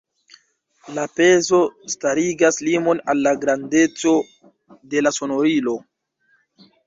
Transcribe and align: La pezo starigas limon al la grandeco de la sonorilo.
La 0.93 1.01
pezo 1.17 1.59
starigas 1.95 2.57
limon 2.69 3.03
al 3.13 3.21
la 3.27 3.33
grandeco 3.45 4.13
de 4.95 5.03
la 5.09 5.11
sonorilo. 5.19 5.77